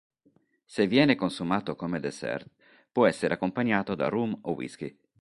Se 0.65 0.87
viene 0.87 1.13
consumato 1.15 1.75
come 1.75 1.99
dessert 1.99 2.49
può 2.91 3.05
essere 3.05 3.35
accompagnato 3.35 3.93
da 3.93 4.07
rum 4.07 4.35
o 4.45 4.53
whisky. 4.53 4.97